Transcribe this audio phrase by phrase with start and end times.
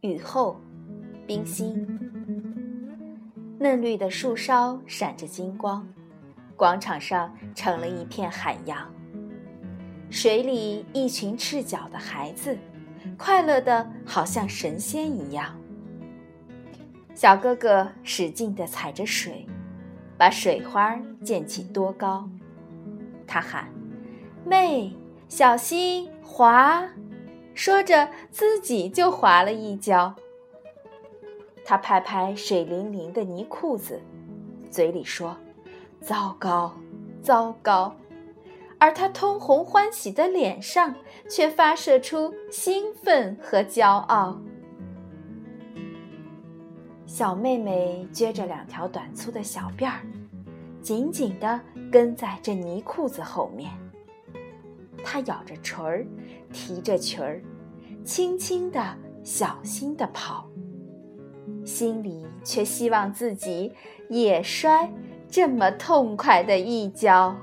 [0.00, 0.58] 雨后，
[1.26, 1.86] 冰心，
[3.58, 5.86] 嫩绿的树梢闪着金光，
[6.56, 8.90] 广场上成了一片海洋。
[10.10, 12.56] 水里一群赤脚的孩子，
[13.18, 15.54] 快乐的好像神仙一样。
[17.14, 19.44] 小哥哥使劲地踩着水，
[20.18, 22.28] 把水花溅起多高。
[23.26, 23.68] 他喊
[24.44, 24.92] ：“妹，
[25.28, 26.88] 小心滑！”
[27.54, 30.14] 说着，自己就滑了一跤。
[31.64, 34.00] 他拍拍水灵灵的泥裤子，
[34.70, 35.36] 嘴里说
[36.00, 36.74] ：“糟糕，
[37.22, 37.94] 糟糕。”
[38.80, 40.94] 而他通红欢喜的脸上，
[41.28, 44.38] 却发射出兴奋和骄傲。
[47.18, 50.06] 小妹妹撅着两条短粗的小辫儿，
[50.80, 51.60] 紧紧地
[51.90, 53.72] 跟在这泥裤子后面。
[55.02, 56.06] 她咬着唇儿，
[56.52, 57.42] 提着裙儿，
[58.04, 60.48] 轻轻地、小心地跑，
[61.64, 63.72] 心里却希望自己
[64.08, 64.88] 也摔
[65.28, 67.36] 这么痛快的一跤。